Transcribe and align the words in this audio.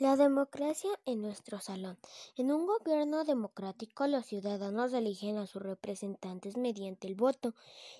La 0.00 0.16
democracia 0.16 0.90
en 1.06 1.22
nuestro 1.22 1.60
salón. 1.60 1.96
En 2.36 2.50
un 2.50 2.66
gobierno 2.66 3.22
democrático 3.22 4.08
los 4.08 4.26
ciudadanos 4.26 4.92
eligen 4.92 5.36
a 5.36 5.46
sus 5.46 5.62
representantes 5.62 6.56
mediante 6.56 7.06
el 7.06 7.14
voto 7.14 7.54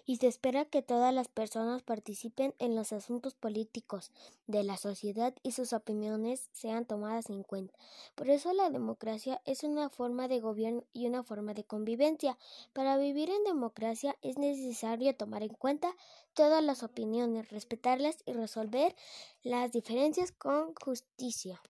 y 0.04 0.17
se 0.17 0.27
espera 0.27 0.65
que 0.65 0.83
todas 0.83 1.15
las 1.15 1.29
personas 1.29 1.85
participen 1.85 2.53
en 2.59 2.75
los 2.75 2.93
asuntos 2.93 3.35
políticos 3.35 4.11
de 4.49 4.65
la 4.65 4.77
sociedad 4.77 5.37
y 5.45 5.53
sus 5.53 5.72
opiniones 5.72 6.49
sean 6.51 6.85
tomadas 6.85 7.30
en 7.30 7.44
cuenta. 7.44 7.78
Por 8.17 8.29
eso 8.29 8.53
la 8.53 8.71
democracia 8.71 9.40
es 9.45 9.63
una 9.63 9.88
forma 9.88 10.26
de 10.26 10.40
gobierno 10.40 10.83
y 10.92 11.06
una 11.06 11.22
forma 11.22 11.54
de 11.54 11.63
convivencia. 11.63 12.37
Para 12.72 12.99
vivir 12.99 13.31
en 13.31 13.45
democracia 13.45 14.17
es 14.21 14.37
necesario 14.37 15.15
tomar 15.15 15.45
en 15.45 15.54
cuenta 15.54 15.95
todas 16.34 16.65
las 16.65 16.83
opiniones, 16.83 17.51
respetarlas 17.51 18.16
y 18.27 18.33
resolver 18.33 18.97
las 19.45 19.70
diferencias 19.70 20.33
con 20.33 20.74
justicia. 20.74 21.62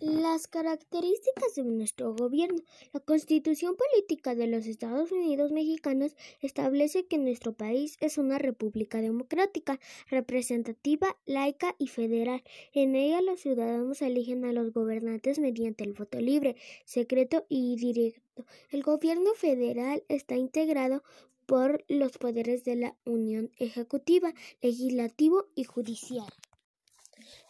Las 0.00 0.46
características 0.46 1.54
de 1.54 1.64
nuestro 1.64 2.14
gobierno. 2.14 2.62
La 2.92 3.00
Constitución 3.00 3.76
Política 3.76 4.34
de 4.34 4.46
los 4.46 4.66
Estados 4.66 5.12
Unidos 5.12 5.52
Mexicanos 5.52 6.16
establece 6.40 7.06
que 7.06 7.18
nuestro 7.18 7.52
país 7.52 7.96
es 8.00 8.16
una 8.16 8.38
república 8.38 9.00
democrática, 9.00 9.78
representativa, 10.08 11.16
laica 11.26 11.74
y 11.78 11.88
federal. 11.88 12.42
En 12.72 12.94
ella 12.94 13.20
los 13.20 13.40
ciudadanos 13.40 14.02
eligen 14.02 14.44
a 14.44 14.52
los 14.52 14.72
gobernantes 14.72 15.38
mediante 15.38 15.84
el 15.84 15.92
voto 15.92 16.20
libre, 16.20 16.56
secreto 16.84 17.44
y 17.48 17.76
directo. 17.76 18.46
El 18.70 18.82
gobierno 18.82 19.34
federal 19.34 20.04
está 20.08 20.36
integrado 20.36 21.02
por 21.46 21.84
los 21.88 22.18
poderes 22.18 22.64
de 22.64 22.76
la 22.76 22.96
Unión 23.04 23.50
Ejecutiva, 23.58 24.34
Legislativo 24.60 25.46
y 25.54 25.64
Judicial. 25.64 26.28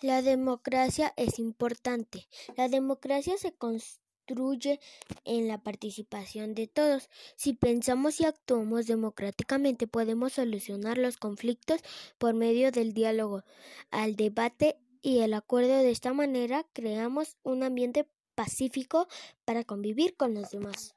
La 0.03 0.23
democracia 0.23 1.12
es 1.16 1.39
importante. 1.39 2.27
La 2.57 2.69
democracia 2.69 3.37
se 3.39 3.53
construye 3.53 4.80
en 5.24 5.46
la 5.46 5.59
participación 5.59 6.55
de 6.55 6.66
todos. 6.66 7.09
Si 7.37 7.52
pensamos 7.52 8.21
y 8.21 8.24
actuamos 8.24 8.87
democráticamente, 8.87 9.87
podemos 9.87 10.33
solucionar 10.35 10.99
los 10.99 11.16
conflictos 11.16 11.80
por 12.18 12.35
medio 12.35 12.73
del 12.73 12.93
diálogo, 12.93 13.45
al 13.91 14.16
debate 14.16 14.79
y 15.02 15.21
el 15.21 15.35
acuerdo. 15.35 15.79
De 15.79 15.90
esta 15.90 16.13
manera, 16.13 16.66
creamos 16.73 17.37
un 17.45 17.63
ambiente 17.63 18.09
pacífico 18.35 19.07
para 19.45 19.65
convivir 19.65 20.16
con 20.16 20.35
los 20.35 20.51
demás. 20.51 20.96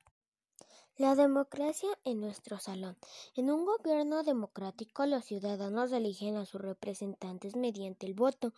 La 1.00 1.16
democracia 1.16 1.88
en 2.04 2.20
nuestro 2.20 2.60
salón. 2.60 2.98
En 3.34 3.50
un 3.50 3.64
gobierno 3.64 4.22
democrático 4.22 5.06
los 5.06 5.24
ciudadanos 5.24 5.94
eligen 5.94 6.36
a 6.36 6.46
sus 6.46 6.60
representantes 6.60 7.56
mediante 7.56 8.06
el 8.06 8.14
voto 8.14 8.54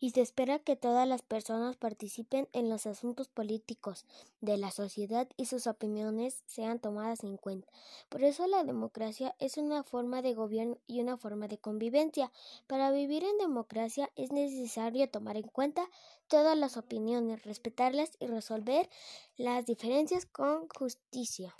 y 0.00 0.10
se 0.10 0.20
espera 0.20 0.58
que 0.58 0.74
todas 0.74 1.06
las 1.06 1.22
personas 1.22 1.76
participen 1.76 2.48
en 2.52 2.68
los 2.68 2.88
asuntos 2.88 3.28
políticos 3.28 4.06
de 4.40 4.56
la 4.56 4.72
sociedad 4.72 5.28
y 5.36 5.44
sus 5.44 5.68
opiniones 5.68 6.42
sean 6.46 6.80
tomadas 6.80 7.22
en 7.22 7.36
cuenta. 7.36 7.68
Por 8.08 8.24
eso 8.24 8.48
la 8.48 8.64
democracia 8.64 9.36
es 9.38 9.56
una 9.56 9.84
forma 9.84 10.20
de 10.20 10.34
gobierno 10.34 10.78
y 10.88 11.00
una 11.00 11.16
forma 11.16 11.46
de 11.46 11.58
convivencia. 11.58 12.32
Para 12.66 12.90
vivir 12.90 13.22
en 13.22 13.38
democracia 13.38 14.10
es 14.16 14.32
necesario 14.32 15.08
tomar 15.08 15.36
en 15.36 15.46
cuenta 15.46 15.88
todas 16.26 16.58
las 16.58 16.76
opiniones, 16.76 17.44
respetarlas 17.44 18.16
y 18.18 18.26
resolver 18.26 18.90
las 19.36 19.64
diferencias 19.64 20.26
con 20.26 20.66
justicia. 20.76 21.54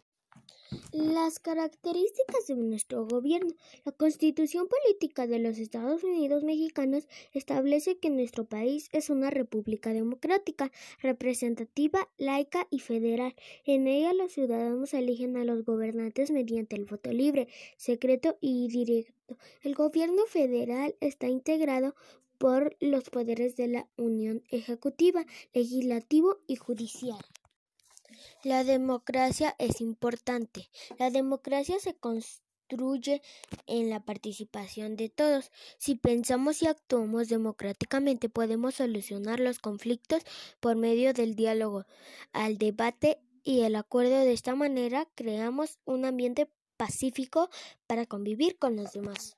Las 0.92 1.40
características 1.40 2.46
de 2.46 2.56
nuestro 2.56 3.06
gobierno. 3.06 3.54
La 3.84 3.92
Constitución 3.92 4.66
Política 4.68 5.26
de 5.26 5.38
los 5.38 5.58
Estados 5.58 6.02
Unidos 6.04 6.42
Mexicanos 6.42 7.06
establece 7.32 7.98
que 7.98 8.10
nuestro 8.10 8.44
país 8.44 8.88
es 8.92 9.10
una 9.10 9.30
república 9.30 9.92
democrática, 9.92 10.72
representativa, 11.02 12.08
laica 12.16 12.66
y 12.70 12.80
federal. 12.80 13.34
En 13.64 13.86
ella 13.86 14.14
los 14.14 14.32
ciudadanos 14.32 14.94
eligen 14.94 15.36
a 15.36 15.44
los 15.44 15.64
gobernantes 15.64 16.30
mediante 16.30 16.76
el 16.76 16.86
voto 16.86 17.12
libre, 17.12 17.48
secreto 17.76 18.38
y 18.40 18.68
directo. 18.68 19.36
El 19.62 19.74
gobierno 19.74 20.24
federal 20.26 20.94
está 21.00 21.28
integrado 21.28 21.94
por 22.38 22.76
los 22.80 23.10
poderes 23.10 23.56
de 23.56 23.68
la 23.68 23.88
Unión 23.96 24.42
Ejecutiva, 24.50 25.24
Legislativo 25.52 26.38
y 26.46 26.56
Judicial. 26.56 27.24
La 28.42 28.64
democracia 28.64 29.54
es 29.58 29.80
importante. 29.80 30.70
La 30.98 31.10
democracia 31.10 31.78
se 31.78 31.94
construye 31.94 33.22
en 33.66 33.90
la 33.90 34.00
participación 34.00 34.96
de 34.96 35.08
todos. 35.08 35.50
Si 35.78 35.94
pensamos 35.94 36.62
y 36.62 36.66
actuamos 36.66 37.28
democráticamente, 37.28 38.28
podemos 38.28 38.76
solucionar 38.76 39.40
los 39.40 39.58
conflictos 39.58 40.22
por 40.60 40.76
medio 40.76 41.12
del 41.12 41.34
diálogo, 41.34 41.86
al 42.32 42.58
debate 42.58 43.18
y 43.42 43.60
el 43.60 43.76
acuerdo. 43.76 44.18
De 44.20 44.32
esta 44.32 44.54
manera, 44.54 45.06
creamos 45.14 45.78
un 45.84 46.04
ambiente 46.04 46.48
pacífico 46.76 47.50
para 47.86 48.06
convivir 48.06 48.58
con 48.58 48.76
los 48.76 48.92
demás. 48.92 49.36